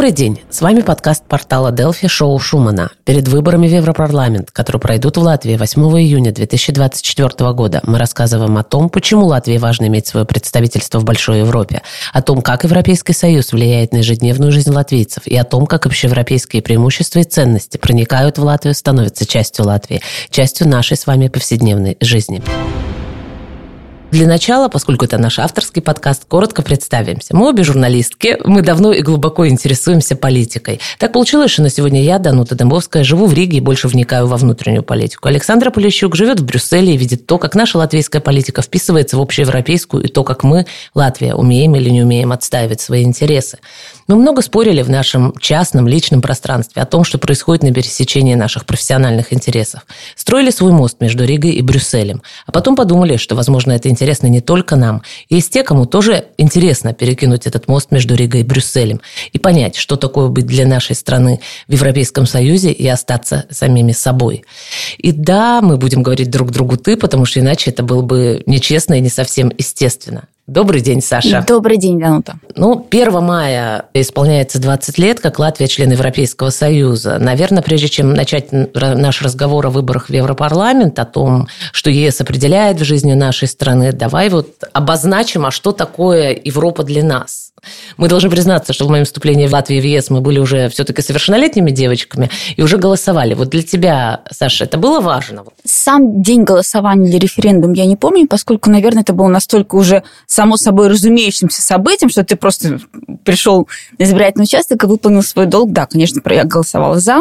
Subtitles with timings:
[0.00, 0.40] Добрый день!
[0.48, 2.90] С вами подкаст портала Delphi «Шоу Шумана».
[3.04, 8.62] Перед выборами в Европарламент, которые пройдут в Латвии 8 июня 2024 года, мы рассказываем о
[8.62, 11.82] том, почему Латвии важно иметь свое представительство в Большой Европе,
[12.14, 16.62] о том, как Европейский Союз влияет на ежедневную жизнь латвийцев и о том, как общеевропейские
[16.62, 22.42] преимущества и ценности проникают в Латвию, становятся частью Латвии, частью нашей с вами повседневной жизни.
[24.10, 27.36] Для начала, поскольку это наш авторский подкаст, коротко представимся.
[27.36, 30.80] Мы обе журналистки, мы давно и глубоко интересуемся политикой.
[30.98, 34.36] Так получилось, что на сегодня я, Данута Домбовская, живу в Риге и больше вникаю во
[34.36, 35.28] внутреннюю политику.
[35.28, 40.02] Александра Полищук живет в Брюсселе и видит то, как наша латвийская политика вписывается в общеевропейскую
[40.02, 43.58] и то, как мы, Латвия, умеем или не умеем отстаивать свои интересы.
[44.06, 48.66] Мы много спорили в нашем частном, личном пространстве о том, что происходит на пересечении наших
[48.66, 49.86] профессиональных интересов.
[50.16, 52.22] Строили свой мост между Ригой и Брюсселем.
[52.46, 55.02] А потом подумали, что, возможно, это интересно не только нам.
[55.28, 59.00] Есть те, кому тоже интересно перекинуть этот мост между Ригой и Брюсселем
[59.32, 64.44] и понять, что такое быть для нашей страны в Европейском Союзе и остаться самими собой.
[64.98, 68.94] И да, мы будем говорить друг другу «ты», потому что иначе это было бы нечестно
[68.94, 70.28] и не совсем естественно.
[70.50, 71.44] Добрый день, Саша.
[71.46, 72.40] Добрый день, Данута.
[72.56, 77.18] Ну, 1 мая исполняется 20 лет, как Латвия член Европейского Союза.
[77.20, 82.80] Наверное, прежде чем начать наш разговор о выборах в Европарламент, о том, что ЕС определяет
[82.80, 87.49] в жизни нашей страны, давай вот обозначим, а что такое Европа для нас.
[87.96, 91.02] Мы должны признаться, что в моем вступлении в Латвию в ЕС мы были уже все-таки
[91.02, 93.34] совершеннолетними девочками и уже голосовали.
[93.34, 95.44] Вот для тебя, Саша, это было важно?
[95.64, 100.56] Сам день голосования или референдум я не помню, поскольку, наверное, это было настолько уже само
[100.56, 102.80] собой разумеющимся событием, что ты просто
[103.24, 105.72] пришел на избирательный участок и выполнил свой долг.
[105.72, 107.20] Да, конечно, я голосовала за.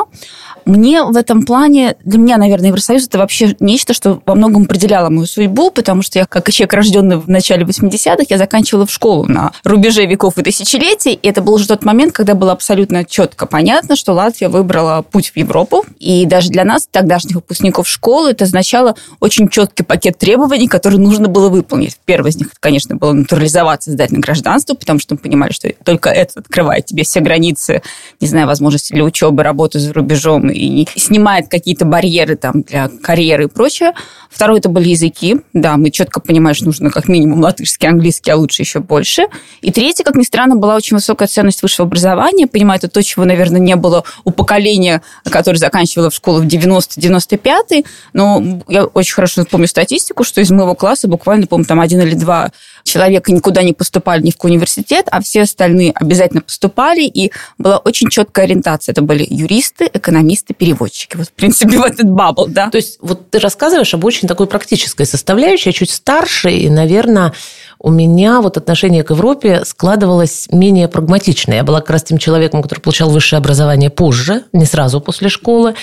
[0.66, 5.10] Мне в этом плане, для меня, наверное, Евросоюз это вообще нечто, что во многом определяло
[5.10, 9.26] мою судьбу, потому что я, как человек, рожденный в начале 80-х, я заканчивала в школу
[9.26, 13.46] на рубеже веков и тысячелетий, и это был уже тот момент, когда было абсолютно четко
[13.46, 18.46] понятно, что Латвия выбрала путь в Европу, и даже для нас, тогдашних выпускников школы, это
[18.46, 21.98] означало очень четкий пакет требований, которые нужно было выполнить.
[22.06, 26.10] Первое из них, конечно, было натурализоваться, сдать на гражданство, потому что мы понимали, что только
[26.10, 27.82] это открывает тебе все границы,
[28.20, 33.46] не знаю, возможности для учебы, работы за рубежом и снимает какие-то барьеры там для карьеры
[33.46, 33.94] и прочее.
[34.30, 35.38] Второе, это были языки.
[35.54, 39.28] Да, мы четко понимаем, что нужно как минимум латышский, английский, а лучше еще больше.
[39.62, 42.48] И третье, как ни странно, была очень высокая ценность высшего образования.
[42.48, 47.86] Понимаю, это то, чего, наверное, не было у поколения, которое заканчивало в школу в 90-95.
[48.14, 52.16] Но я очень хорошо помню статистику, что из моего класса буквально, помню, там один или
[52.16, 52.52] два
[52.84, 57.78] человека никуда не поступали ни в какой университет, а все остальные обязательно поступали, и была
[57.78, 58.94] очень четкая ориентация.
[58.94, 61.18] Это были юристы, экономисты, переводчики.
[61.18, 62.70] Вот, в принципе, в этот бабл, да.
[62.70, 67.34] То есть вот ты рассказываешь об очень такой практической составляющей, чуть старше, и, наверное,
[67.80, 71.54] у меня вот отношение к Европе складывалось менее прагматично.
[71.54, 75.76] Я была как раз тем человеком, который получал высшее образование позже, не сразу после школы.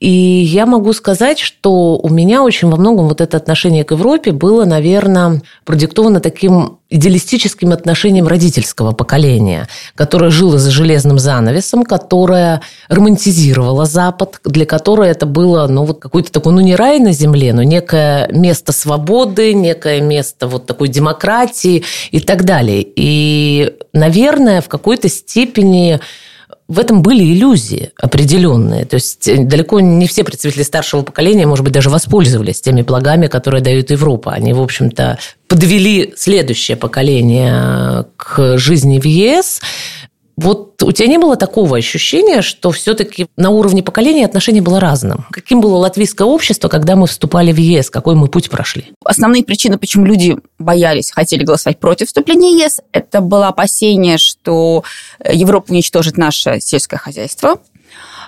[0.00, 4.32] И я могу сказать, что у меня очень во многом вот это отношение к Европе
[4.32, 13.84] было, наверное, продиктовано таким идеалистическим отношением родительского поколения, которое жило за железным занавесом, которое романтизировало
[13.84, 17.62] Запад, для которой это было ну, вот какой-то такой, ну не рай на земле, но
[17.62, 22.84] некое место свободы, некое место вот такой демократии и так далее.
[22.94, 26.00] И, наверное, в какой-то степени
[26.66, 28.86] в этом были иллюзии определенные.
[28.86, 33.26] То есть э, далеко не все представители старшего поколения, может быть, даже воспользовались теми благами,
[33.26, 34.32] которые дает Европа.
[34.32, 39.60] Они, в общем-то, подвели следующее поколение к жизни в ЕС.
[40.36, 45.26] Вот у тебя не было такого ощущения, что все-таки на уровне поколения отношение было разным?
[45.30, 47.90] Каким было латвийское общество, когда мы вступали в ЕС?
[47.90, 48.92] Какой мы путь прошли?
[49.04, 54.82] Основные причины, почему люди боялись, хотели голосовать против вступления в ЕС, это было опасение, что
[55.24, 57.60] Европа уничтожит наше сельское хозяйство.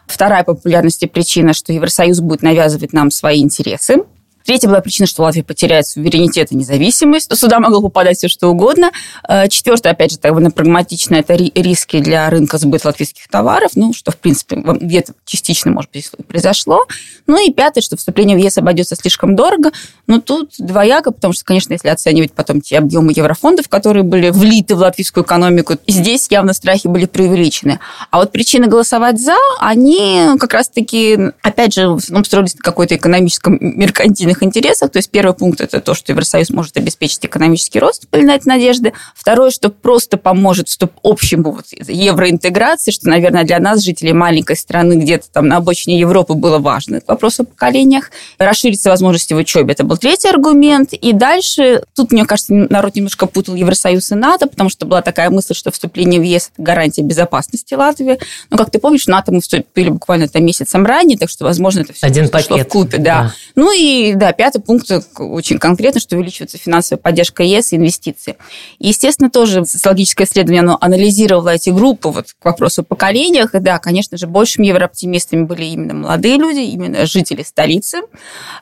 [0.06, 4.04] Вторая популярности причина, что Евросоюз будет навязывать нам свои интересы.
[4.46, 7.36] Третья была причина, что Латвия потеряет суверенитет и независимость.
[7.36, 8.92] Сюда могло попадать все, что угодно.
[9.28, 14.12] Э, Четвертое, опять же, довольно прагматично, это риски для рынка сбыта латвийских товаров, ну, что,
[14.12, 16.86] в принципе, где-то частично, может быть, произошло.
[17.26, 19.72] Ну и пятое, что вступление в ЕС обойдется слишком дорого.
[20.06, 24.76] Но тут двояко, потому что, конечно, если оценивать потом те объемы еврофондов, которые были влиты
[24.76, 27.80] в латвийскую экономику, здесь явно страхи были преувеличены.
[28.12, 32.94] А вот причины голосовать «за», они как раз-таки, опять же, в основном строились на какой-то
[32.94, 34.90] экономическом меркантильных совместных интересах.
[34.90, 38.92] То есть первый пункт– это то, что Евросоюз может обеспечить экономический рост, полинать надежды.
[39.14, 40.68] Второе, что просто поможет
[41.02, 46.34] общему вот евроинтеграции, что, наверное, для нас, жителей маленькой страны, где-то там на обочине Европы
[46.34, 48.10] было важно, вопрос о поколениях.
[48.38, 50.92] Расшириться возможности в учебе– это был третий аргумент.
[50.92, 55.30] И дальше, тут, мне кажется, народ немножко путал Евросоюз и НАТО, потому что была такая
[55.30, 58.18] мысль, что вступление в ЕС– это гарантия безопасности Латвии.
[58.50, 61.80] Но, как ты помнишь, в НАТО мы вступили буквально там месяцем ранее, так что, возможно,
[61.80, 62.66] это все Один пакет.
[62.66, 62.98] в купе.
[62.98, 63.04] Да.
[63.04, 63.32] да.
[63.54, 68.36] Ну и, да, пятый пункт очень конкретно, что увеличивается финансовая поддержка ЕС и инвестиции.
[68.78, 73.54] И, естественно, тоже социологическое исследование оно анализировало эти группы вот, к вопросу о поколениях.
[73.54, 78.02] И да, конечно же, большими еврооптимистами были именно молодые люди, именно жители столицы,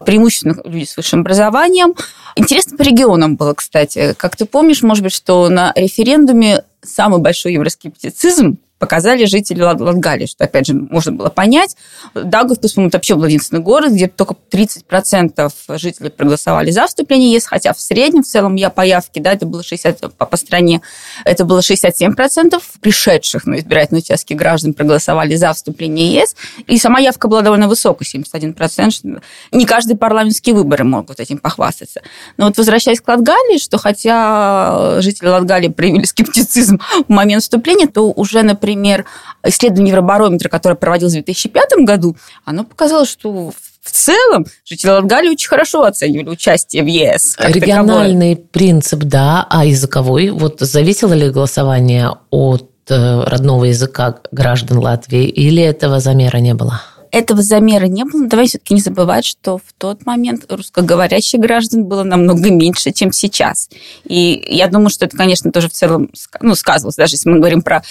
[0.04, 1.94] преимущественно люди с высшим образованием.
[2.36, 4.14] Интересно по регионам было, кстати.
[4.16, 10.44] Как ты помнишь, может быть, что на референдуме самый большой евроскептицизм показали жители Латгалии, что,
[10.44, 11.74] опять же, можно было понять.
[12.14, 17.72] Даугавпилс, по-моему, это вообще был город, где только 30% жителей проголосовали за вступление ЕС, хотя
[17.72, 20.82] в среднем, в целом, я по явке, да, это было 60, по, по стране,
[21.24, 26.36] это было 67% пришедших на избирательные участки граждан проголосовали за вступление ЕС,
[26.66, 29.22] и сама явка была довольно высокой, 71%.
[29.52, 32.02] Не каждый парламентские выборы могут этим похвастаться.
[32.36, 38.12] Но вот возвращаясь к Латгалии, что хотя жители Латгалии проявили скептицизм в момент вступления, то
[38.12, 39.06] уже, например, например,
[39.44, 45.48] исследование Евробарометра, которое проводилось в 2005 году, оно показало, что в целом жители Латгалии очень
[45.48, 47.36] хорошо оценивали участие в ЕС.
[47.38, 48.50] Региональный таковой.
[48.50, 50.30] принцип, да, а языковой?
[50.30, 56.80] Вот зависело ли голосование от э, родного языка граждан Латвии или этого замера не было?
[57.14, 58.26] этого замера не было.
[58.26, 63.70] Давай все-таки не забывать, что в тот момент русскоговорящих граждан было намного меньше, чем сейчас.
[64.04, 66.10] И я думаю, что это, конечно, тоже в целом
[66.40, 67.84] ну, сказывалось, даже если мы говорим про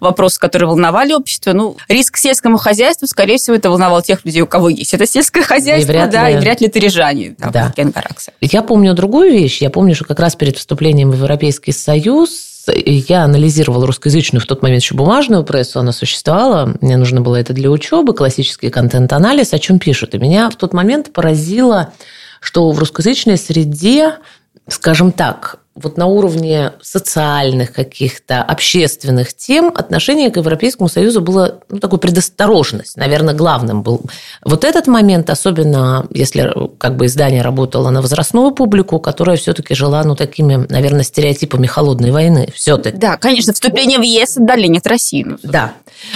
[0.00, 1.52] вопросы, которые волновали общество.
[1.52, 5.42] Ну, риск сельскому хозяйству, скорее всего, это волновал тех людей, у кого есть это сельское
[5.42, 6.36] хозяйство, и вряд да, ли...
[6.36, 7.72] и вряд ли это рижане, да, да.
[8.40, 9.60] Я помню другую вещь.
[9.60, 14.62] Я помню, что как раз перед вступлением в Европейский Союз я анализировала русскоязычную в тот
[14.62, 19.58] момент еще бумажную прессу, она существовала, мне нужно было это для учебы, классический контент-анализ, о
[19.58, 20.14] чем пишут.
[20.14, 21.92] И меня в тот момент поразило,
[22.40, 24.16] что в русскоязычной среде,
[24.68, 31.78] скажем так, вот на уровне социальных каких-то, общественных тем отношение к Европейскому Союзу было ну,
[31.78, 34.02] такой предосторожность, наверное, главным был.
[34.44, 40.02] Вот этот момент, особенно если как бы издание работало на возрастную публику, которая все-таки жила,
[40.02, 42.96] ну, такими, наверное, стереотипами холодной войны все-таки.
[42.96, 45.24] Да, конечно, вступление в ЕС отдаление от России.
[45.24, 45.72] Ну, да,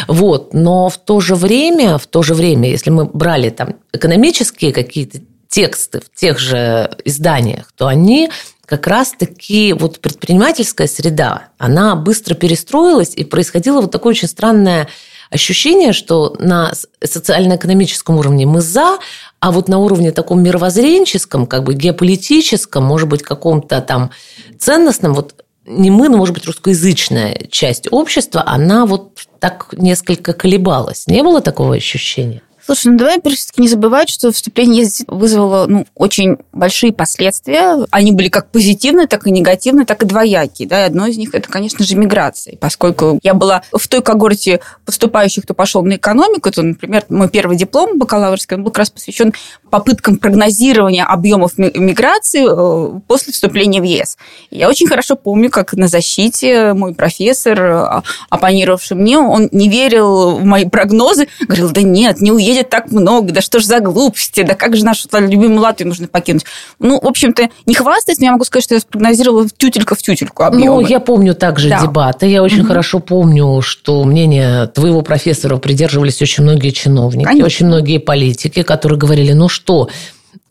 [0.08, 4.72] вот, но в то же время, в то же время, если мы брали там экономические
[4.72, 8.28] какие-то тексты в тех же изданиях, то они
[8.66, 14.88] как раз-таки вот предпринимательская среда, она быстро перестроилась, и происходило вот такое очень странное
[15.30, 16.72] ощущение, что на
[17.02, 18.98] социально-экономическом уровне мы за,
[19.40, 24.10] а вот на уровне таком мировоззренческом, как бы геополитическом, может быть, каком-то там
[24.58, 31.06] ценностном, вот не мы, но, может быть, русскоязычная часть общества, она вот так несколько колебалась.
[31.06, 32.42] Не было такого ощущения?
[32.64, 37.86] Слушай, ну давай все-таки не забывать, что вступление вызвало ну, очень большие последствия.
[37.90, 40.66] Они были как позитивные, так и негативные, так и двоякие.
[40.66, 40.82] Да?
[40.82, 42.56] И одно из них это, конечно же, миграция.
[42.56, 47.58] Поскольку я была в той когорте поступающих, кто пошел на экономику, то, например, мой первый
[47.58, 49.34] диплом бакалаврский был как раз посвящен
[49.70, 54.16] попыткам прогнозирования объемов миграции э, после вступления в ЕС.
[54.50, 60.36] Я очень хорошо помню, как на защите мой профессор, э, оппонировавший мне, он не верил
[60.36, 63.80] в мои прогнозы, говорил, да нет, не уедет едет так много, да что ж за
[63.80, 66.44] глупости, да как же нашу любимую Латвию нужно покинуть.
[66.78, 70.44] Ну, в общем-то, не хвастаясь, но я могу сказать, что я спрогнозировала тютелька в тютельку
[70.44, 70.82] объемы.
[70.82, 71.80] Ну, я помню также да.
[71.80, 72.68] дебаты, я очень угу.
[72.68, 77.46] хорошо помню, что мнение твоего профессора придерживались очень многие чиновники, Конечно.
[77.46, 79.88] очень многие политики, которые говорили, ну что,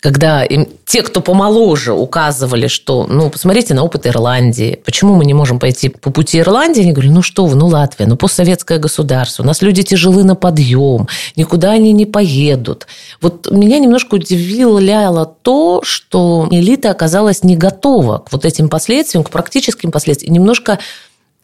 [0.03, 5.33] когда им, те, кто помоложе, указывали, что, ну, посмотрите на опыт Ирландии, почему мы не
[5.33, 9.43] можем пойти по пути Ирландии, они говорили, ну что вы, ну Латвия, ну постсоветское государство,
[9.43, 11.07] у нас люди тяжелы на подъем,
[11.37, 12.85] никуда они не поедут.
[13.21, 19.29] Вот меня немножко удивило то, что элита оказалась не готова к вот этим последствиям, к
[19.29, 20.79] практическим последствиям, немножко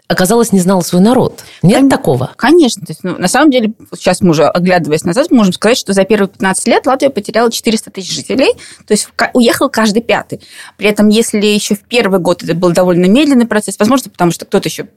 [0.10, 1.44] оказалось, не знал свой народ.
[1.62, 2.32] Нет Кон- такого?
[2.36, 2.84] Конечно.
[2.84, 6.04] То есть, ну, на самом деле, сейчас мы уже, оглядываясь назад, можем сказать, что за
[6.04, 8.54] первые 15 лет Латвия потеряла 400 тысяч жителей,
[8.88, 10.42] то есть уехал каждый пятый.
[10.78, 14.46] При этом, если еще в первый год это был довольно медленный процесс, возможно, потому что
[14.46, 14.88] кто-то еще,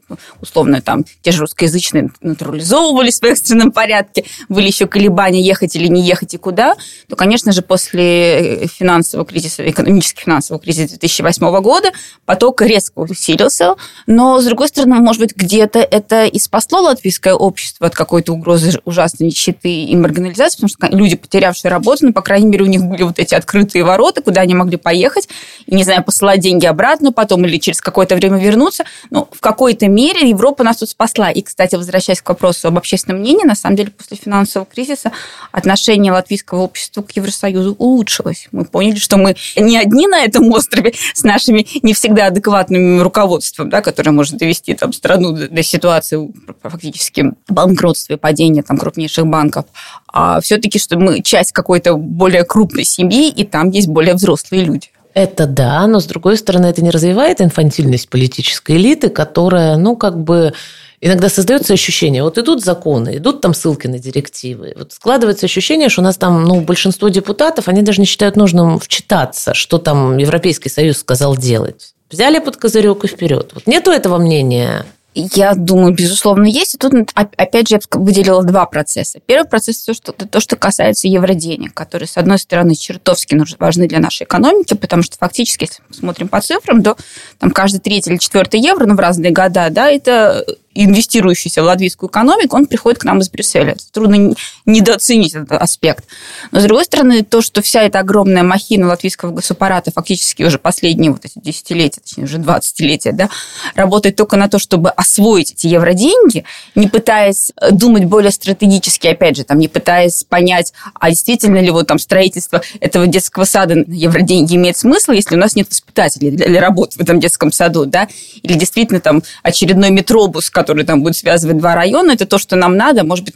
[0.41, 6.01] условно, там, те же русскоязычные натурализовывались в экстренном порядке, были еще колебания, ехать или не
[6.01, 6.75] ехать и куда,
[7.09, 11.91] то, конечно же, после финансового кризиса, экономически финансового кризиса 2008 года
[12.25, 13.75] поток резко усилился,
[14.07, 18.81] но, с другой стороны, может быть, где-то это и спасло латвийское общество от какой-то угрозы
[18.85, 22.83] ужасной нищеты и маргинализации, потому что люди, потерявшие работу, ну, по крайней мере, у них
[22.83, 25.29] были вот эти открытые ворота, куда они могли поехать,
[25.67, 28.85] и, не знаю, посылать деньги обратно потом или через какое-то время вернуться.
[29.11, 31.31] Но в какой-то мере Европа нас тут спасла.
[31.31, 35.13] И, кстати, возвращаясь к вопросу об общественном мнении, на самом деле, после финансового кризиса
[35.51, 38.49] отношение латвийского общества к Евросоюзу улучшилось.
[38.53, 43.69] Мы поняли, что мы не одни на этом острове с нашими не всегда адекватным руководством,
[43.69, 46.33] да, которое может довести там, страну до ситуации
[46.63, 49.67] фактически банкротства и падения там, крупнейших банков,
[50.07, 54.89] а все-таки, что мы часть какой-то более крупной семьи, и там есть более взрослые люди.
[55.15, 60.19] Это да, но с другой стороны, это не развивает инфантильность политической элиты, которая, ну, как
[60.19, 60.55] бы
[61.03, 66.01] иногда создается ощущение, вот идут законы, идут там ссылки на директивы, вот складывается ощущение, что
[66.01, 70.71] у нас там, ну, большинство депутатов, они даже не считают нужным вчитаться, что там Европейский
[70.71, 71.95] Союз сказал делать.
[72.13, 73.51] Взяли под козырек и вперед.
[73.55, 76.75] Вот нету этого мнения я думаю, безусловно, есть.
[76.75, 79.21] И тут, опять же, я выделила два процесса.
[79.27, 83.99] Первый процесс– то, что, то, что касается евроденег, которые, с одной стороны, чертовски важны для
[83.99, 86.97] нашей экономики, потому что фактически, если мы смотрим по цифрам, то
[87.39, 92.09] там каждый третий или четвертый евро, ну, в разные года, да, это инвестирующийся в латвийскую
[92.11, 93.77] экономику, он приходит к нам из Брюсселя.
[93.93, 94.35] Трудно
[94.67, 96.05] недооценить этот аспект.
[96.51, 101.11] Но, с другой стороны, то, что вся эта огромная махина латвийского госаппарата фактически уже последние
[101.11, 103.29] вот эти десятилетия, точнее, уже двадцатилетия, да,
[103.75, 109.45] работает только на то, чтобы освоить эти евроденьги, не пытаясь думать более стратегически, опять же,
[109.45, 114.55] там, не пытаясь понять, а действительно ли вот там строительство этого детского сада на евроденьги
[114.57, 118.09] имеет смысл, если у нас нет воспитателей для, для работы в этом детском саду, да,
[118.43, 122.77] или действительно там очередной метробус, который там будет связывать два района, это то, что нам
[122.77, 123.35] надо, может быть,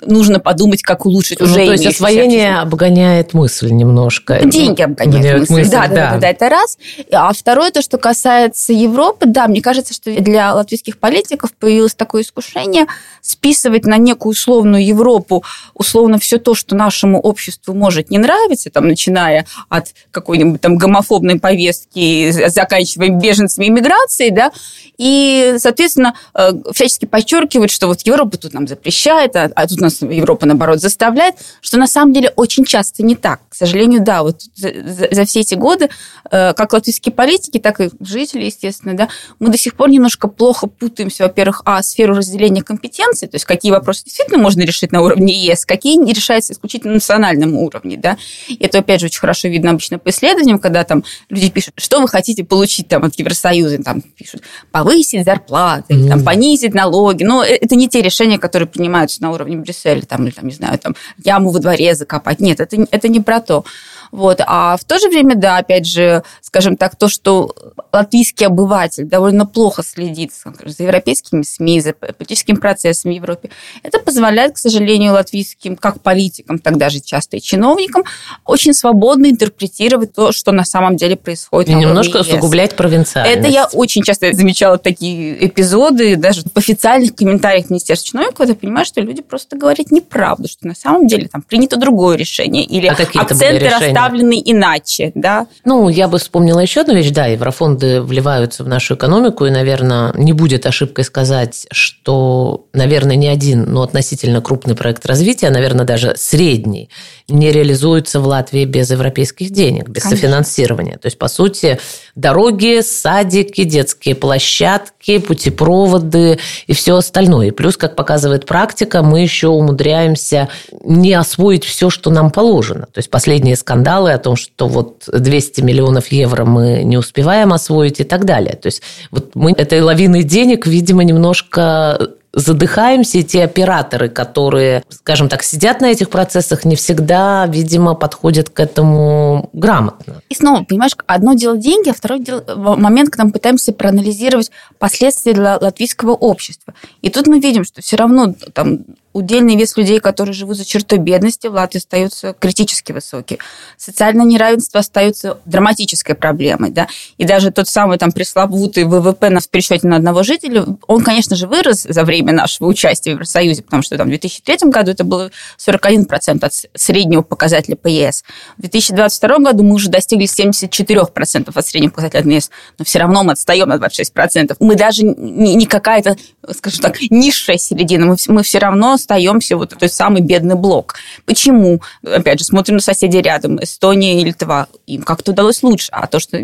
[0.00, 4.40] нужно подумать, как улучшить уже ну, То есть освоение обгоняет мысль немножко.
[4.44, 5.52] Деньги обгоняют мысль.
[5.52, 5.70] мысль.
[5.70, 6.78] Да, да, да, да, это раз.
[7.12, 12.22] А второе, то, что касается Европы, да, мне кажется, что для латвийских политиков появилось такое
[12.22, 12.86] искушение
[13.20, 15.44] списывать на некую условную Европу
[15.74, 21.38] условно все то, что нашему обществу может не нравиться, там, начиная от какой-нибудь там гомофобной
[21.38, 24.52] повестки, заканчивая беженцами и миграцией, да,
[24.98, 30.02] и, соответственно, э, всячески подчеркивать, что вот Европа тут нам запрещает, а, а тут нас
[30.02, 33.40] Европа, наоборот, заставляет, что на самом деле очень часто не так.
[33.48, 34.72] К сожалению, да, вот за,
[35.10, 35.88] за все эти годы,
[36.30, 39.08] э, как латвийские политики, так и жители, естественно, да,
[39.38, 43.72] мы до сих пор немножко плохо путаемся, во-первых, а сферу разделения компетенций, то есть какие
[43.72, 48.16] вопросы действительно можно решить на уровне ЕС, какие не решаются исключительно на национальном уровне, да.
[48.48, 52.00] И это, опять же, очень хорошо видно обычно по исследованиям, когда там люди пишут, что
[52.00, 56.08] вы хотите получить там от Евросоюза, там пишут, повысить зарплаты, mm.
[56.08, 60.24] там, понизить налоги, но э, это не те решения, которые принимаются на уровне Брюсселя, там,
[60.24, 62.40] или, там, не знаю, там, яму во дворе закопать.
[62.40, 63.64] Нет, это, это не про то.
[64.10, 64.40] Вот.
[64.46, 67.54] А в то же время, да, опять же, скажем так, то, что
[67.92, 70.32] латвийский обыватель довольно плохо следит
[70.64, 73.50] за европейскими СМИ, за политическим процессом в Европе,
[73.82, 78.04] это позволяет, к сожалению, латвийским, как политикам, тогда же часто и чиновникам,
[78.44, 81.70] очень свободно интерпретировать то, что на самом деле происходит.
[81.70, 83.38] И немножко усугублять провинциальность.
[83.38, 88.84] Это я очень часто замечала такие эпизоды, даже в официальных комментариях Министерства чиновников, я понимаю,
[88.84, 92.92] что люди просто говорят неправду, что на самом деле там принято другое решение, или а
[92.92, 93.99] акценты расставлены
[94.44, 95.46] иначе, да.
[95.64, 100.12] Ну, я бы вспомнила еще одну вещь, да, еврофонды вливаются в нашу экономику, и, наверное,
[100.14, 106.14] не будет ошибкой сказать, что, наверное, не один, но относительно крупный проект развития, наверное, даже
[106.16, 106.90] средний,
[107.30, 110.16] не реализуется в Латвии без европейских денег, без Конечно.
[110.16, 110.98] софинансирования.
[110.98, 111.78] То есть, по сути,
[112.14, 117.48] дороги, садики, детские площадки, путепроводы и все остальное.
[117.48, 120.48] И плюс, как показывает практика, мы еще умудряемся
[120.84, 122.86] не освоить все, что нам положено.
[122.92, 128.00] То есть, последние скандалы о том, что вот 200 миллионов евро мы не успеваем освоить
[128.00, 128.54] и так далее.
[128.54, 135.28] То есть, вот мы этой лавиной денег, видимо, немножко задыхаемся, и те операторы, которые, скажем
[135.28, 140.22] так, сидят на этих процессах, не всегда, видимо, подходят к этому грамотно.
[140.28, 142.44] И снова, понимаешь, одно дело деньги, а второй дело
[142.76, 146.74] момент, когда мы пытаемся проанализировать последствия для латвийского общества.
[147.02, 150.98] И тут мы видим, что все равно там удельный вес людей, которые живут за чертой
[150.98, 153.38] бедности в Латвии, остается критически высокий.
[153.76, 156.70] Социальное неравенство остается драматической проблемой.
[156.70, 156.86] Да?
[157.18, 161.46] И даже тот самый там пресловутый ВВП на пересчете на одного жителя, он, конечно же,
[161.46, 165.30] вырос за время нашего участия в Евросоюзе, потому что там, в 2003 году это было
[165.58, 168.22] 41% от среднего показателя по ЕС.
[168.58, 173.24] В 2022 году мы уже достигли 74% от среднего показателя от ЕС, но все равно
[173.24, 174.56] мы отстаем на 26%.
[174.60, 176.16] Мы даже не, какая-то,
[176.52, 180.94] скажем так, низшая середина, мы все равно остаемся вот этот самый бедный блок.
[181.24, 181.80] Почему?
[182.04, 184.68] Опять же, смотрим на соседей рядом, Эстония и Литва.
[184.86, 185.88] им как-то удалось лучше.
[185.90, 186.38] А то, что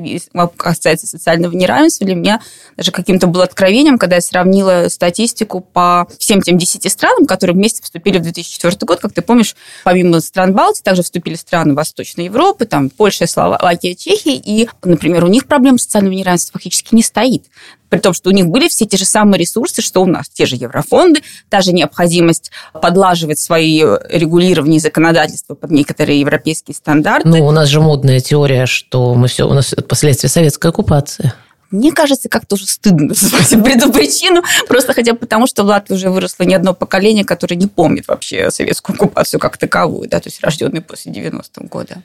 [0.57, 2.41] касается социального неравенства, для меня
[2.77, 7.83] даже каким-то было откровением, когда я сравнила статистику по всем тем 10 странам, которые вместе
[7.83, 9.01] вступили в 2004 год.
[9.01, 14.37] Как ты помнишь, помимо стран Балтии, также вступили страны Восточной Европы, там Польша, Словакия, Чехия,
[14.37, 17.45] и, например, у них проблем социального неравенства фактически не стоит
[17.89, 20.47] при том, что у них были все те же самые ресурсы, что у нас, те
[20.47, 27.29] же еврофонды, та же необходимость подлаживать свои регулирования и законодательства под некоторые европейские стандарты.
[27.29, 31.33] Ну, у нас же модная теория, что мы все, у нас последствия советской оккупации.
[31.71, 35.95] Мне кажется, как-то уже стыдно называть эту причину, просто хотя бы потому, что в Латвии
[35.95, 40.29] уже выросло не одно поколение, которое не помнит вообще советскую оккупацию как таковую, да, то
[40.29, 42.03] есть рожденные после 90-го года.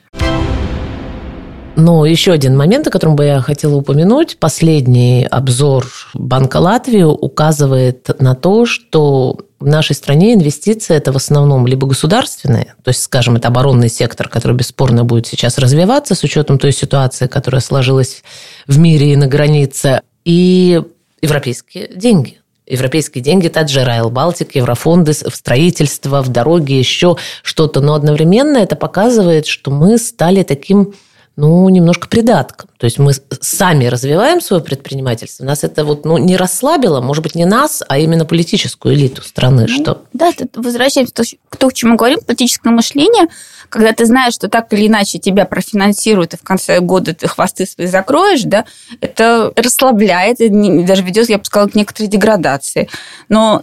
[1.74, 4.36] Но еще один момент, о котором бы я хотела упомянуть.
[4.38, 11.66] Последний обзор Банка Латвии указывает на то, что в нашей стране инвестиции это в основном
[11.66, 16.58] либо государственные, то есть, скажем, это оборонный сектор, который бесспорно будет сейчас развиваться с учетом
[16.58, 18.22] той ситуации, которая сложилась
[18.66, 20.82] в мире и на границе, и
[21.22, 22.38] европейские деньги.
[22.66, 27.80] Европейские деньги, также Райл Балтик, еврофонды в строительство, в дороги, еще что-то.
[27.80, 30.94] Но одновременно это показывает, что мы стали таким
[31.36, 32.70] ну, немножко придатком.
[32.78, 35.44] То есть мы сами развиваем свое предпринимательство.
[35.44, 39.66] Нас это вот ну, не расслабило, может быть, не нас, а именно политическую элиту страны.
[39.68, 40.02] Ну, что?
[40.12, 41.12] Да, возвращаемся
[41.48, 43.28] к тому, к чему мы говорим, политическое мышление–
[43.72, 47.64] когда ты знаешь, что так или иначе тебя профинансируют, и в конце года ты хвосты
[47.64, 48.66] свои закроешь, да,
[49.00, 50.50] это расслабляет, и
[50.82, 52.90] даже ведет, я бы сказала, к некоторой деградации.
[53.30, 53.62] Но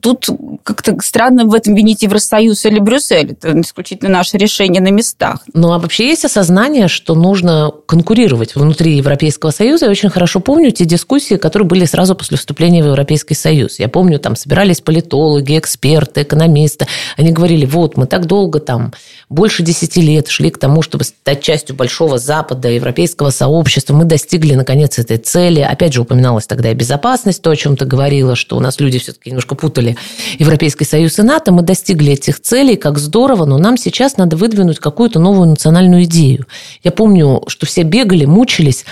[0.00, 0.28] тут
[0.62, 3.32] как-то странно в этом винить Евросоюз или Брюссель.
[3.32, 5.40] Это исключительно наше решение на местах.
[5.54, 9.86] Ну, а вообще есть осознание, что нужно конкурировать внутри Европейского Союза.
[9.86, 13.80] Я очень хорошо помню те дискуссии, которые были сразу после вступления в Европейский Союз.
[13.80, 16.86] Я помню, там собирались политологи, эксперты, экономисты.
[17.16, 18.92] Они говорили, вот, мы так долго там
[19.32, 23.94] больше десяти лет шли к тому, чтобы стать частью Большого Запада, европейского сообщества.
[23.94, 25.60] Мы достигли, наконец, этой цели.
[25.60, 28.98] Опять же, упоминалась тогда и безопасность, то, о чем ты говорила, что у нас люди
[28.98, 29.96] все-таки немножко путали
[30.38, 31.50] Европейский Союз и НАТО.
[31.50, 36.46] Мы достигли этих целей, как здорово, но нам сейчас надо выдвинуть какую-то новую национальную идею.
[36.84, 38.84] Я помню, что все бегали, мучились,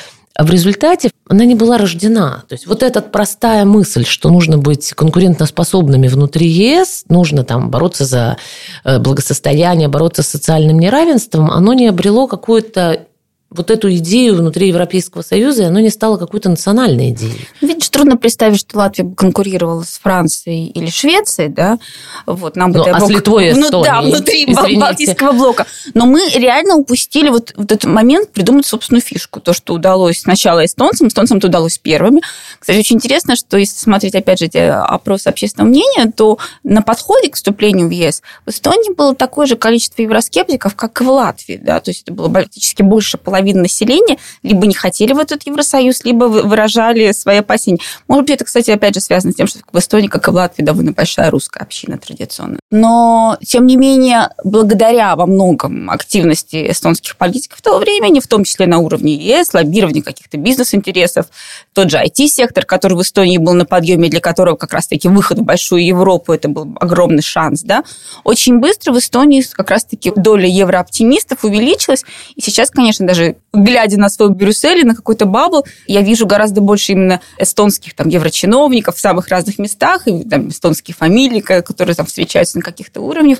[0.44, 2.44] в результате она не была рождена.
[2.48, 8.04] То есть вот эта простая мысль, что нужно быть конкурентоспособными внутри ЕС, нужно там бороться
[8.04, 8.36] за
[8.84, 13.06] э, благосостояние, бороться с социальным неравенством, оно не обрело какую-то
[13.50, 17.48] вот эту идею внутри Европейского Союза, и оно не стало какой-то национальной идеей.
[17.60, 21.80] Видишь, трудно представить, что Латвия бы конкурировала с Францией или Швецией, да?
[22.26, 24.78] Вот, нам бы ну, а с Литвой ну, да, внутри извините.
[24.78, 25.66] Балтийского блока.
[25.94, 29.40] Но мы реально упустили вот, вот этот момент придумать собственную фишку.
[29.40, 32.22] То, что удалось сначала эстонцам, эстонцам это удалось первыми.
[32.60, 37.30] Кстати, очень интересно, что если смотреть, опять же, эти опросы общественного мнения, то на подходе
[37.30, 41.60] к вступлению в ЕС в Эстонии было такое же количество евроскептиков, как и в Латвии,
[41.60, 41.80] да?
[41.80, 46.04] То есть это было практически больше половины половина населения либо не хотели в этот Евросоюз,
[46.04, 47.78] либо выражали свои опасения.
[48.06, 50.34] Может быть, это, кстати, опять же связано с тем, что в Эстонии, как и в
[50.34, 52.60] Латвии, довольно большая русская община традиционная.
[52.70, 58.66] Но, тем не менее, благодаря во многом активности эстонских политиков того времени, в том числе
[58.66, 61.26] на уровне ЕС, лоббирования каких-то бизнес-интересов,
[61.72, 65.42] тот же IT-сектор, который в Эстонии был на подъеме, для которого как раз-таки выход в
[65.42, 67.84] большую Европу, это был огромный шанс, да,
[68.22, 72.04] очень быстро в Эстонии как раз-таки доля еврооптимистов увеличилась,
[72.36, 76.92] и сейчас, конечно, даже глядя на свой Брюссель, на какой-то бабл, я вижу гораздо больше
[76.92, 82.58] именно эстонских там еврочиновников в самых разных местах, и там эстонские фамилии, которые там встречаются
[82.58, 83.38] на каких-то уровнях.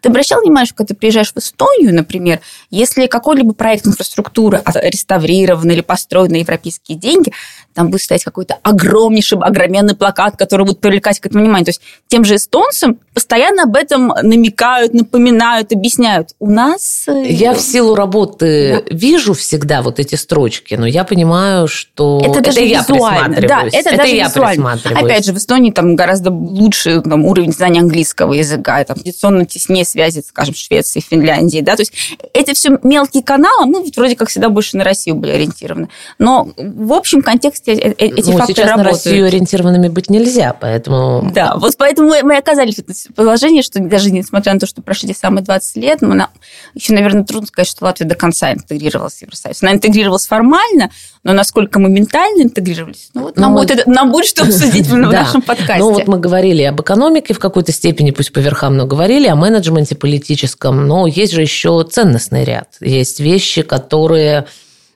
[0.00, 5.70] Ты обращал внимание, что когда ты приезжаешь в Эстонию, например, если какой-либо проект инфраструктуры реставрирован
[5.70, 7.32] или построен на европейские деньги,
[7.80, 11.64] там будет стоять какой-то огромнейший, огроменный плакат, который будет привлекать к этому внимание.
[11.64, 16.34] То есть тем же эстонцам постоянно об этом намекают, напоминают, объясняют.
[16.38, 17.04] У нас...
[17.08, 18.94] Э, я в силу работы да.
[18.94, 23.48] вижу всегда вот эти строчки, но я понимаю, что это, даже это я присматриваюсь.
[23.48, 24.78] Да, это, это даже я визуально.
[24.84, 29.86] Опять же, в Эстонии там гораздо лучше там, уровень знания английского языка, там традиционно теснее
[29.86, 31.94] связи, скажем, Швеции, Финляндии, да, то есть
[32.34, 35.88] это все мелкие каналы, мы вроде как всегда больше на Россию были ориентированы.
[36.18, 38.76] Но в общем контексте э, э, эти ну, факторы сейчас работают.
[38.76, 41.30] на Россию ориентированными быть нельзя, поэтому...
[41.32, 45.44] Да, вот поэтому мы оказались в положении, что даже несмотря на то, что прошли самые
[45.44, 46.28] 20 лет, мы на...
[46.74, 49.62] еще, наверное, трудно сказать, что Латвия до конца интегрировалась в Евросоюз.
[49.62, 50.90] Она интегрировалась формально,
[51.22, 53.60] но насколько мы ментально интегрировались, ну, вот ну, нам, мы...
[53.60, 55.78] будет, нам будет что обсудить в нашем подкасте.
[55.78, 59.36] Ну, вот мы говорили об экономике в какой-то степени, пусть по верхам, но говорили о
[59.36, 62.68] менеджменте политическом, но есть же еще ценностный ряд.
[62.80, 64.46] Есть вещи, которые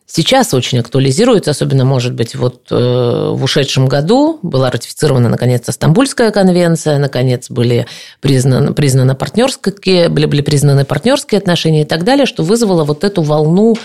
[0.06, 6.30] сейчас очень актуализируются, особенно, может быть, вот э, в ушедшем году была ратифицирована, наконец, Стамбульская
[6.30, 7.86] конвенция, наконец, были
[8.20, 13.22] признаны, признаны партнерские, были, были признаны партнерские отношения и так далее, что вызвало вот эту
[13.22, 13.76] волну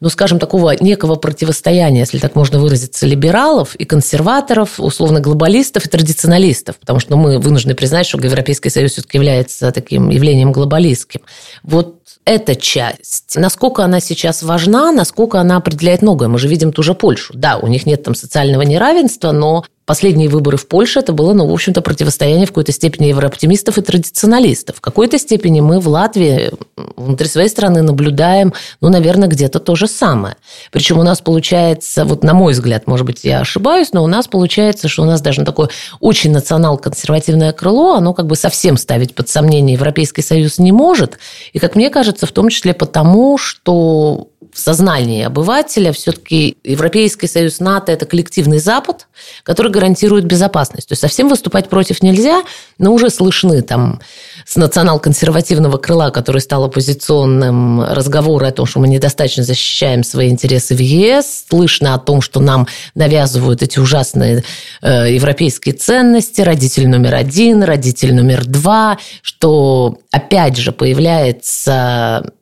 [0.00, 5.88] ну, скажем, такого некого противостояния, если так можно выразиться, либералов и консерваторов, условно глобалистов и
[5.88, 11.20] традиционалистов, потому что ну, мы вынуждены признать, что Европейский Союз все-таки является таким явлением глобалистским.
[11.62, 16.28] Вот эта часть, насколько она сейчас важна, насколько она определяет многое.
[16.28, 17.34] Мы же видим ту же Польшу.
[17.34, 21.48] Да, у них нет там социального неравенства, но последние выборы в Польше это было, ну,
[21.48, 24.76] в общем-то, противостояние в какой-то степени еврооптимистов и традиционалистов.
[24.76, 29.88] В какой-то степени мы в Латвии внутри своей страны наблюдаем, ну, наверное, где-то то же
[29.88, 30.36] самое.
[30.70, 34.28] Причем у нас получается, вот на мой взгляд, может быть, я ошибаюсь, но у нас
[34.28, 39.28] получается, что у нас даже такое очень национал-консервативное крыло, оно как бы совсем ставить под
[39.28, 41.18] сомнение Европейский Союз не может.
[41.52, 47.60] И, как мне кажется, в том числе потому, что в сознании обывателя все-таки Европейский Союз
[47.60, 49.06] НАТО– это коллективный Запад,
[49.42, 50.88] который гарантирует безопасность.
[50.88, 52.42] То есть совсем выступать против нельзя,
[52.78, 54.00] но уже слышны там
[54.46, 60.74] с национал-консервативного крыла, который стал оппозиционным, разговоры о том, что мы недостаточно защищаем свои интересы
[60.74, 64.44] в ЕС, слышно о том, что нам навязывают эти ужасные
[64.82, 72.32] э, европейские ценности, родитель номер один, родитель номер два, что опять же появляется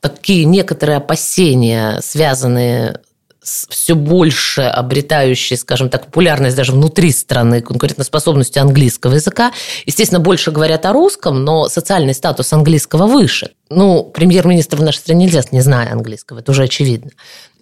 [0.00, 3.00] такие некоторые опасения, связанные
[3.42, 9.52] с все больше обретающей, скажем так, популярность даже внутри страны конкурентоспособностью английского языка.
[9.86, 13.50] Естественно, больше говорят о русском, но социальный статус английского выше.
[13.70, 17.10] Ну, премьер-министр в нашей стране нельзя, не зная английского, это уже очевидно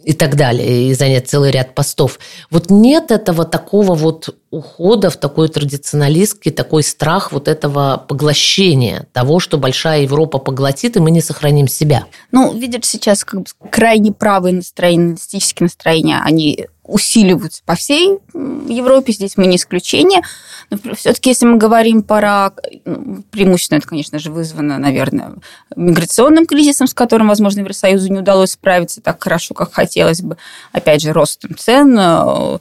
[0.07, 2.21] и так далее, и занять целый ряд постов.
[2.49, 9.41] Вот нет этого такого вот ухода в такой традиционалистский, такой страх вот этого поглощения, того,
[9.41, 12.07] что большая Европа поглотит, и мы не сохраним себя.
[12.31, 19.13] Ну, видишь, сейчас как бы крайне правые настроения, националистические настроения, они усиливаются по всей Европе,
[19.13, 20.23] здесь мы не исключение.
[20.71, 22.51] Но все-таки, если мы говорим про...
[22.85, 25.35] Ну, преимущественно это, конечно же, вызвано, наверное,
[25.75, 30.37] миграционным кризисом, с которым, возможно, Евросоюзу не удалось справиться так хорошо, как хотелось бы.
[30.73, 32.59] Опять же, ростом цен, э,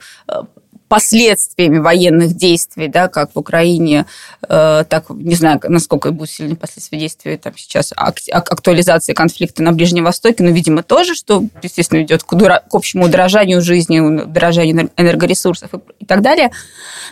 [0.88, 4.06] последствиями военных действий, да, как в Украине,
[4.42, 9.72] э, так, не знаю, насколько будут сильные последствия действий там сейчас, ак- актуализации конфликта на
[9.72, 14.90] Ближнем Востоке, но, видимо, тоже, что, естественно, ведет к, дура- к общему удорожанию жизни, удорожанию
[14.96, 16.50] энергоресурсов и, и так далее.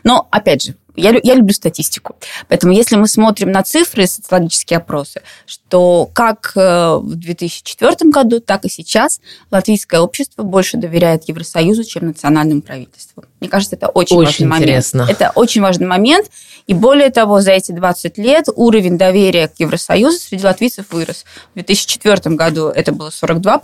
[0.02, 2.16] Но, опять же, я, я люблю статистику.
[2.48, 8.64] Поэтому если мы смотрим на цифры, социологические опросы, что как э, в 2004 году, так
[8.64, 13.24] и сейчас латвийское общество больше доверяет Евросоюзу, чем национальному правительству.
[13.44, 15.02] Мне кажется, это очень, очень важный интересно.
[15.02, 15.20] момент.
[15.20, 16.30] Это очень важный момент.
[16.66, 21.24] И более того, за эти 20 лет уровень доверия к Евросоюзу среди латвийцев вырос.
[21.52, 23.60] В 2004 году это было 42%,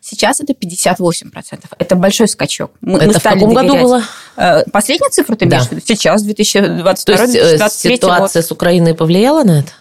[0.00, 1.60] сейчас это 58%.
[1.78, 2.70] Это большой скачок.
[2.80, 3.72] Мы, это мы стали в каком доверять.
[3.72, 4.02] году было?
[4.36, 5.68] Э, последняя цифра ты имеешь да.
[5.68, 5.82] в виду?
[5.86, 8.48] Сейчас, 2022 То есть 2023 ситуация год.
[8.48, 9.72] с Украиной повлияла на это?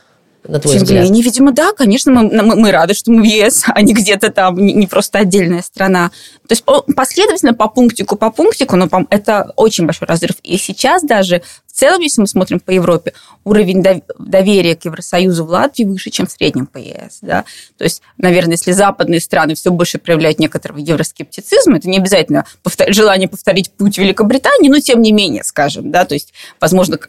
[0.47, 1.03] На твой Тем взгляд?
[1.03, 4.31] Менее, видимо, да, конечно, мы, мы, мы рады, что мы в ЕС, а не где-то
[4.31, 6.11] там, не, не просто отдельная страна.
[6.47, 6.63] То есть
[6.95, 10.37] последовательно по пунктику, по пунктику, но это очень большой разрыв.
[10.43, 13.13] И сейчас даже в целом, если мы смотрим по Европе,
[13.45, 13.81] уровень
[14.19, 17.19] доверия к Евросоюзу в Латвии выше, чем в среднем по ЕС.
[17.21, 17.45] Да?
[17.77, 22.93] То есть, наверное, если западные страны все больше проявляют некоторого евроскептицизма, это не обязательно повтор...
[22.93, 26.99] желание повторить путь Великобритании, но тем не менее, скажем, да, то есть, возможно,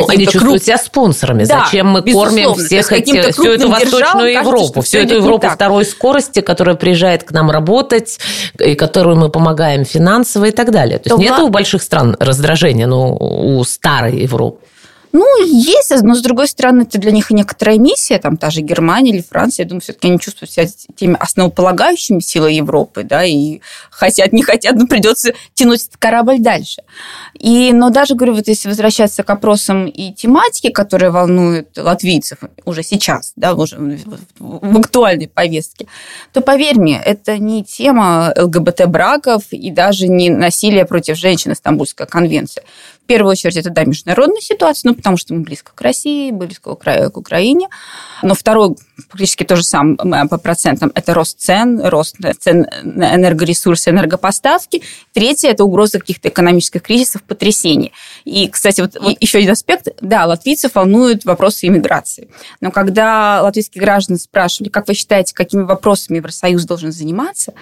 [0.00, 0.62] ну, они чувствуют круп...
[0.62, 1.44] себя спонсорами.
[1.44, 5.84] Да, Зачем мы кормим всех эти, всю эту Восточную Европу, кажется, всю эту Европу второй
[5.84, 8.18] скорости, которая приезжает к нам работать,
[8.58, 10.98] и которую мы помогаем финансово и так далее.
[10.98, 14.58] То, То есть нет у больших стран раздражения, но у старой Европы.
[15.18, 18.60] Ну, есть, но с другой стороны, это для них и некоторая миссия, там та же
[18.60, 23.60] Германия или Франция, я думаю, все-таки они чувствуют себя теми основополагающими силой Европы, да, и
[23.90, 26.82] хотят, не хотят, но придется тянуть этот корабль дальше.
[27.32, 32.82] И, но даже, говорю, вот если возвращаться к опросам и тематике, которые волнуют латвийцев уже
[32.82, 33.78] сейчас, да, уже
[34.38, 35.86] в актуальной повестке,
[36.34, 42.64] то, поверь мне, это не тема ЛГБТ-браков и даже не насилие против женщин, Стамбульская конвенция.
[43.06, 46.74] В первую очередь, это, да, международная ситуация, ну, потому что мы близко к России, близко
[46.74, 47.68] к Украине.
[48.24, 48.74] Но второй,
[49.08, 54.82] практически то же самое по процентам, это рост цен, рост цен на энергоресурсы, энергопоставки.
[55.12, 57.92] Третье– это угроза каких-то экономических кризисов, потрясений.
[58.24, 59.86] И, кстати, вот еще один аспект.
[60.00, 62.28] Да, латвийцев волнуют вопросы иммиграции.
[62.60, 67.54] Но когда латвийские граждане спрашивали, как вы считаете, какими вопросами Евросоюз должен заниматься,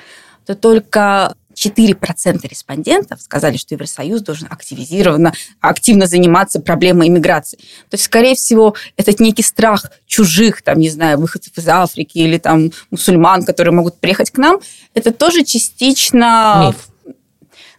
[0.46, 7.56] то только 4% респондентов сказали, что Евросоюз должен активизированно, активно заниматься проблемой иммиграции.
[7.56, 12.38] То есть, скорее всего, этот некий страх чужих, там, не знаю, выходцев из Африки или
[12.38, 14.60] там мусульман, которые могут приехать к нам,
[14.94, 16.66] это тоже частично...
[16.68, 16.88] Миф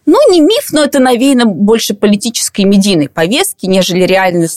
[0.06, 4.06] ну, не миф, но это навеяно больше политической медийной повестки, нежели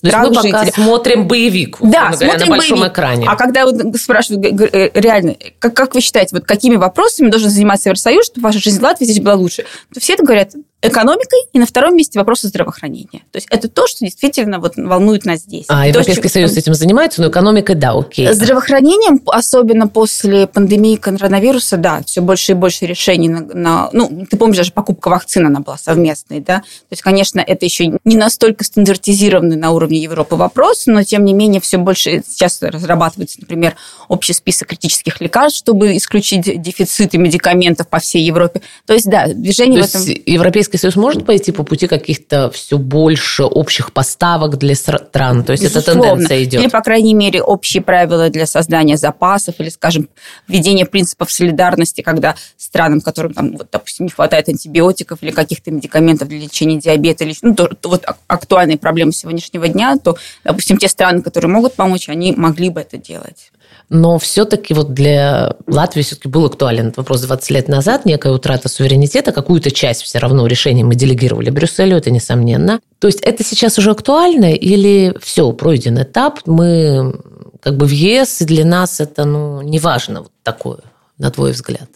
[0.01, 0.83] То есть мы пока жителя.
[0.83, 2.93] смотрим боевик, Да, говоря, смотрим на большом боевик.
[2.93, 3.25] экране.
[3.27, 7.89] А когда вот спрашивают э, реально, как, как вы считаете, вот какими вопросами должен заниматься
[7.89, 9.63] Евросоюз, чтобы ваша жизнь в Латвии здесь была лучше?
[9.93, 13.21] То все это говорят экономикой, и на втором месте вопросы здравоохранения.
[13.31, 15.65] То есть это то, что действительно вот волнует нас здесь.
[15.67, 18.31] А То, Европейский что- Союз этим занимается, но экономикой, да, окей.
[18.31, 24.37] Здравоохранением, особенно после пандемии коронавируса, да, все больше и больше решений на, на- ну, ты
[24.37, 28.63] помнишь, даже покупка вакцины, она была совместной, да, то есть, конечно, это еще не настолько
[28.63, 33.75] стандартизированный на уровне Европы вопрос, но, тем не менее, все больше сейчас разрабатывается, например,
[34.07, 38.61] общий список критических лекарств, чтобы исключить дефициты медикаментов по всей Европе.
[38.85, 40.01] То есть, да, движение То в этом...
[40.07, 45.43] есть Европейский Союз может пойти по пути каких-то все больше общих поставок для стран?
[45.43, 46.11] То есть эта Безусловно.
[46.11, 46.61] тенденция идет?
[46.61, 50.09] Или, по крайней мере, общие правила для создания запасов, или, скажем,
[50.47, 56.27] введение принципов солидарности, когда странам, которым, там, вот, допустим, не хватает антибиотиков или каких-то медикаментов
[56.27, 60.77] для лечения диабета, или ну, то, то вот ак- актуальные проблемы сегодняшнего дня, то, допустим,
[60.77, 63.51] те страны, которые могут помочь, они могли бы это делать.
[63.89, 68.69] Но все-таки вот для Латвии все-таки был актуален этот вопрос 20 лет назад, некая утрата
[68.69, 72.79] суверенитета, какую-то часть все равно решений мы делегировали Брюсселю, это несомненно.
[72.99, 77.19] То есть это сейчас уже актуально или все, пройден этап, мы
[77.61, 80.79] как бы в ЕС, и для нас это ну, не важно вот такое,
[81.17, 81.89] на твой взгляд?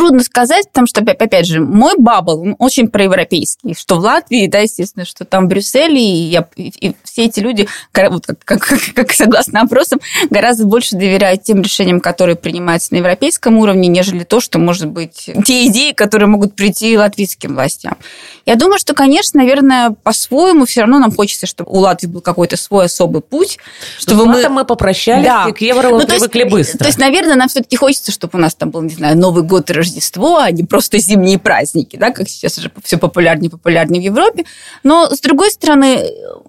[0.00, 4.60] Трудно сказать, потому что, опять же, мой бабл, он очень проевропейский, что в Латвии, да,
[4.60, 7.68] естественно, что там в Брюсселе, и, я, и, и все эти люди,
[8.08, 12.96] вот как, как, как, как согласно опросам, гораздо больше доверяют тем решениям, которые принимаются на
[12.98, 17.98] европейском уровне, нежели то, что, может быть, те идеи, которые могут прийти латвийским властям.
[18.46, 22.56] Я думаю, что, конечно, наверное, по-своему все равно нам хочется, чтобы у Латвии был какой-то
[22.56, 23.58] свой особый путь,
[23.98, 24.48] чтобы мы...
[24.48, 25.46] Мы попрощались, Да.
[25.48, 26.78] и к евро мы Ну, то есть- привыкли быстро.
[26.78, 29.68] То есть, наверное, нам все-таки хочется, чтобы у нас там был, не знаю, Новый год
[29.68, 34.00] и Рождество, а не просто зимние праздники, да, как сейчас уже все популярнее и популярнее
[34.00, 34.44] в Европе.
[34.82, 36.04] Но, с другой стороны,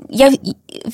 [0.10, 0.32] я,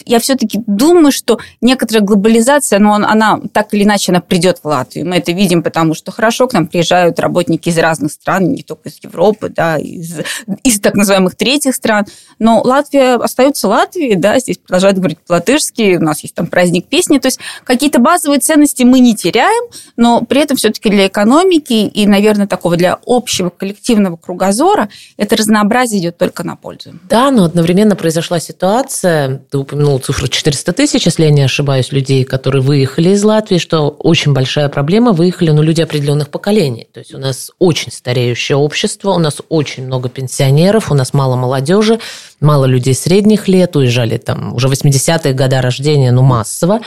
[0.06, 4.68] я все-таки думаю, что некоторая глобализация, ну, она, она так или иначе, она придет в
[4.68, 5.08] Латвию.
[5.08, 8.90] Мы это видим, потому что хорошо к нам приезжают работники из разных стран, не только
[8.90, 10.20] из Европы, да, из,
[10.64, 12.06] из так называемых третьих стран.
[12.40, 17.20] Но Латвия остается Латвией, да, здесь продолжают говорить по-латышски, у нас есть там праздник песни,
[17.20, 22.08] то есть какие-то базовые ценности мы не теряем, но при этом все-таки для экономики и,
[22.08, 26.94] наверное, такого для общего коллективного кругозора это разнообразие идет только на пользу.
[27.10, 32.24] Да, но одновременно произошла ситуация, ты упомянул цифру 400 тысяч, если я не ошибаюсь, людей,
[32.24, 36.88] которые выехали из Латвии, что очень большая проблема, выехали, ну, люди определенных поколений.
[36.94, 41.36] То есть у нас очень стареющее общество, у нас очень много пенсионеров, у нас мало
[41.36, 42.00] молодежи,
[42.40, 46.80] мало людей средних лет, уезжали там уже 80-е года рождения, ну, массово.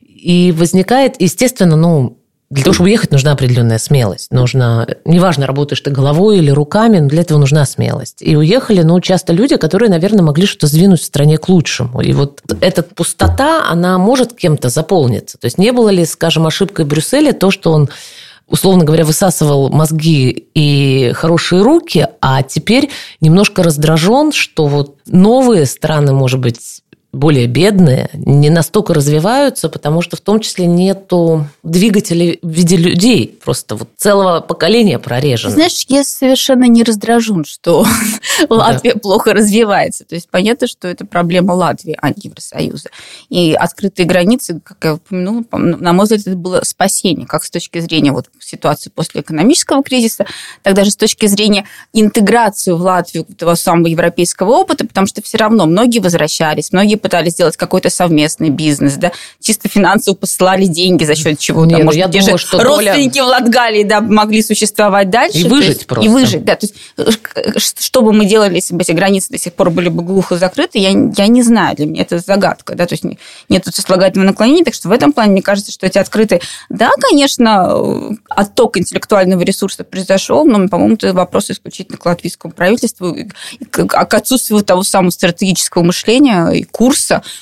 [0.00, 4.30] И возникает, естественно, ну, для того, чтобы уехать, нужна определенная смелость.
[4.30, 8.22] Нужно, неважно, работаешь ты головой или руками, но для этого нужна смелость.
[8.22, 12.00] И уехали, ну, часто люди, которые, наверное, могли что-то сдвинуть в стране к лучшему.
[12.00, 15.38] И вот эта пустота, она может кем-то заполниться.
[15.38, 17.90] То есть не было ли, скажем, ошибкой Брюсселя то, что он
[18.48, 26.12] условно говоря, высасывал мозги и хорошие руки, а теперь немножко раздражен, что вот новые страны,
[26.12, 26.82] может быть,
[27.16, 33.38] более бедные, не настолько развиваются, потому что в том числе нету двигателей в виде людей.
[33.42, 35.52] Просто вот целого поколения прорежено.
[35.52, 37.86] Знаешь, я совершенно не раздражен, что
[38.48, 40.04] Латвия плохо развивается.
[40.04, 42.90] То есть понятно, что это проблема Латвии, а не Евросоюза.
[43.30, 47.78] И открытые границы, как я упомянула, на мой взгляд, это было спасение, как с точки
[47.78, 50.26] зрения вот ситуации после экономического кризиса,
[50.62, 55.38] так даже с точки зрения интеграции в Латвию этого самого европейского опыта, потому что все
[55.38, 61.14] равно многие возвращались, многие пытались сделать какой-то совместный бизнес, да, чисто финансово посылали деньги, за
[61.14, 63.82] счет чего Не, там, ну может я те думаю, же что доля- родственники в Латгалии
[63.84, 65.38] да, могли существовать дальше.
[65.38, 66.04] И выжить есть- просто.
[66.04, 66.56] И выжить, да.
[66.56, 69.88] То есть, э, что бы мы делали, если бы эти границы до сих пор были
[69.88, 73.04] бы глухо закрыты, я, я не знаю, для меня это загадка, да, то есть
[73.48, 76.40] нет сослагательного наклонения, так что в этом плане мне кажется, что эти открытые...
[76.68, 83.14] Да, конечно, э, отток интеллектуального ресурса произошел, но, по-моему, это вопрос исключительно к латвийскому правительству,
[83.70, 86.95] к- к отсутствию того самого стратегического мышления и курса,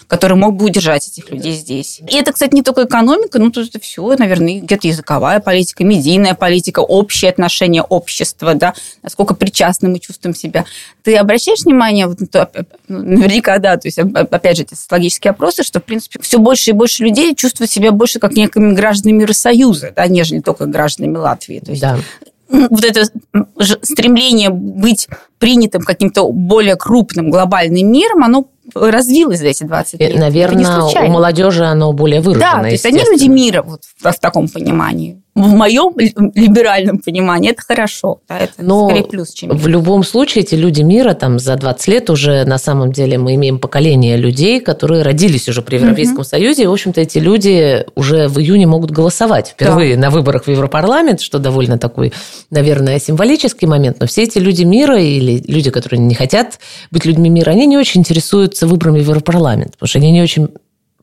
[0.06, 2.00] который мог бы удержать этих людей здесь.
[2.08, 6.34] И это, кстати, не только экономика, ну, тут это все, наверное, где-то языковая политика, медийная
[6.34, 10.64] политика, общее отношение общества, да, насколько причастны мы чувствуем себя.
[11.02, 12.50] Ты обращаешь внимание, вот, на то,
[12.88, 16.18] ну, наверняка, да, то есть, оп- оп- опять же, эти социологические опросы, что, в принципе,
[16.22, 20.66] все больше и больше людей чувствуют себя больше как некими гражданами Евросоюза, да, нежели только
[20.66, 21.60] гражданами Латвии.
[21.60, 21.98] То есть, Да.
[22.48, 23.04] вот это
[23.82, 30.14] стремление быть принятым каким-то более крупным глобальным миром, оно развилось за эти 20 лет.
[30.14, 32.52] И, наверное, у молодежи оно более выражено.
[32.52, 35.23] Да, то есть они люди мира вот, в, в таком понимании.
[35.34, 38.20] В моем либеральном понимании это хорошо.
[38.28, 39.62] Да, это Но скорее плюс, чем минус.
[39.62, 43.34] В любом случае, эти люди мира там за 20 лет уже на самом деле мы
[43.34, 46.24] имеем поколение людей, которые родились уже при Европейском угу.
[46.24, 46.62] Союзе.
[46.62, 50.02] И, в общем-то, эти люди уже в июне могут голосовать впервые да.
[50.02, 52.12] на выборах в Европарламент, что довольно такой,
[52.50, 53.98] наверное, символический момент.
[53.98, 56.60] Но все эти люди мира или люди, которые не хотят
[56.92, 60.48] быть людьми мира, они не очень интересуются выборами в Европарламент, потому что они не очень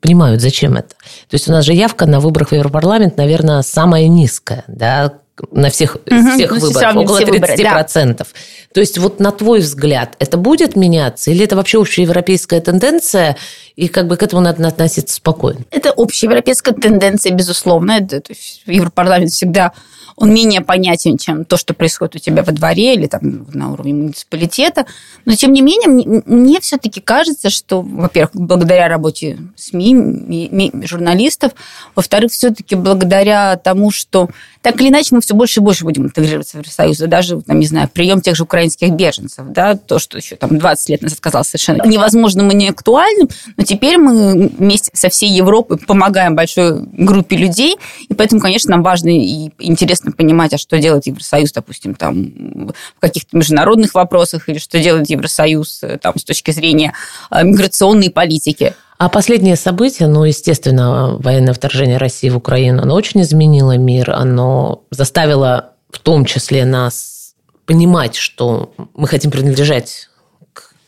[0.02, 0.90] понимают, зачем это.
[0.90, 5.14] То есть у нас же явка на выборах в Европарламент, наверное, самая низкая, да,
[5.52, 7.28] на всех, угу, всех выборах, около 30%.
[7.28, 8.26] Выборы, да.
[8.74, 13.38] То есть вот на твой взгляд, это будет меняться или это вообще общеевропейская тенденция,
[13.76, 15.62] и как бы к этому надо относиться спокойно?
[15.72, 17.94] Это общеевропейская тенденция, безусловно.
[17.94, 19.74] Это, то есть Европарламент всегда
[20.16, 23.94] он менее понятен, чем то, что происходит у тебя во дворе или там на уровне
[23.94, 24.86] муниципалитета.
[25.26, 31.54] Но, тем не менее, мне, мне все-таки кажется, что, во-первых, благодаря работе СМИ, журналистов,
[31.96, 34.30] во-вторых, все-таки благодаря тому, что
[34.62, 36.98] так или иначе мы все больше и больше будем интегрироваться в Евросоюз.
[37.00, 40.90] Даже, там, не знаю, прием тех же украинских беженцев, да, то, что еще там 20
[40.90, 46.36] лет назад казалось совершенно невозможным и неактуальным, но теперь мы вместе со всей Европой помогаем
[46.36, 51.52] большой группе людей, и поэтому, конечно, нам важно и интересно понимать, а что делает Евросоюз,
[51.52, 56.94] допустим, там, в каких-то международных вопросах, или что делает Евросоюз э, там, с точки зрения
[57.32, 58.76] э, миграционной политики.
[59.02, 64.84] А последнее событие, ну, естественно, военное вторжение России в Украину, оно очень изменило мир, оно
[64.92, 67.34] заставило в том числе нас
[67.66, 70.08] понимать, что мы хотим принадлежать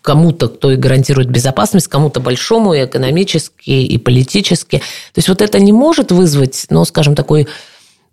[0.04, 4.78] кому-то, кто и гарантирует безопасность, кому-то большому и экономически, и политически.
[4.78, 7.48] То есть вот это не может вызвать, ну, скажем, такой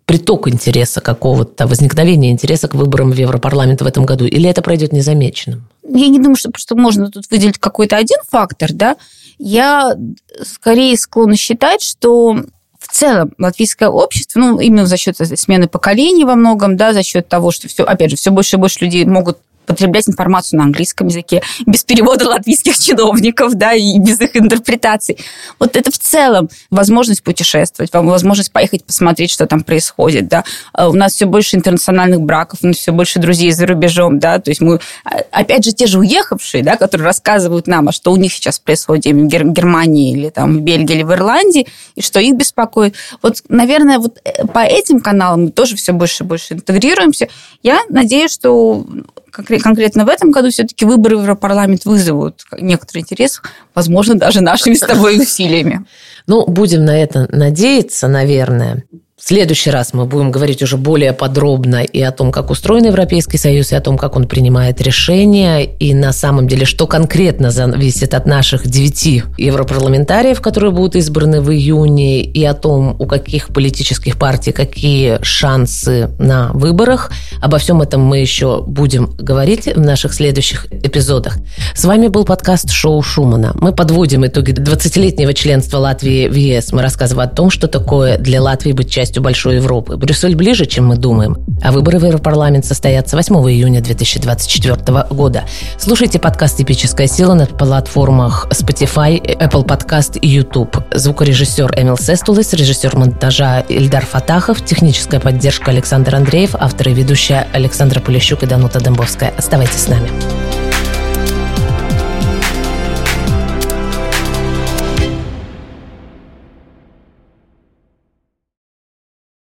[0.05, 4.25] приток интереса какого-то, возникновение интереса к выборам в Европарламент в этом году?
[4.25, 5.67] Или это пройдет незамеченным?
[5.83, 8.97] Я не думаю, что, что можно тут выделить какой-то один фактор, да.
[9.43, 9.97] Я
[10.43, 12.35] скорее склонна считать, что
[12.77, 17.27] в целом латвийское общество, ну, именно за счет смены поколений во многом, да, за счет
[17.27, 21.07] того, что все, опять же, все больше и больше людей могут потреблять информацию на английском
[21.07, 25.17] языке, без перевода латвийских чиновников, да, и без их интерпретаций.
[25.59, 30.43] Вот это в целом возможность путешествовать, возможность поехать посмотреть, что там происходит, да.
[30.73, 34.39] А у нас все больше интернациональных браков, у нас все больше друзей за рубежом, да,
[34.39, 38.11] то есть мы, а, опять же, те же уехавшие, да, которые рассказывают нам, а что
[38.11, 42.19] у них сейчас происходит в Германии или там в Бельгии или в Ирландии, и что
[42.19, 42.95] их беспокоит.
[43.21, 47.27] Вот, наверное, вот э, по этим каналам мы тоже все больше и больше интегрируемся.
[47.63, 48.85] Я надеюсь, что
[49.31, 53.41] конкретно в этом году все-таки выборы в Европарламент вызовут некоторый интерес,
[53.73, 55.85] возможно, даже нашими с тобой усилиями.
[56.27, 58.83] Ну, будем на это надеяться, наверное.
[59.21, 63.37] В следующий раз мы будем говорить уже более подробно и о том, как устроен Европейский
[63.37, 68.15] Союз, и о том, как он принимает решения, и на самом деле, что конкретно зависит
[68.15, 74.17] от наших девяти европарламентариев, которые будут избраны в июне, и о том, у каких политических
[74.17, 77.11] партий какие шансы на выборах.
[77.41, 81.37] Обо всем этом мы еще будем говорить в наших следующих эпизодах.
[81.75, 83.51] С вами был подкаст «Шоу Шумана».
[83.53, 86.73] Мы подводим итоги 20-летнего членства Латвии в ЕС.
[86.73, 89.97] Мы рассказываем о том, что такое для Латвии быть частью частью большой Европы.
[89.97, 91.35] Брюссель ближе, чем мы думаем.
[91.61, 95.43] А выборы в Европарламент состоятся 8 июня 2024 года.
[95.77, 100.77] Слушайте подкаст «Типическая сила» на платформах Spotify, Apple Podcast и YouTube.
[100.93, 107.99] Звукорежиссер Эмил Сестулис, режиссер монтажа Ильдар Фатахов, техническая поддержка Александр Андреев, автор и ведущая Александра
[107.99, 109.33] Полищук и Данута Дембовская.
[109.37, 110.09] Оставайтесь с нами.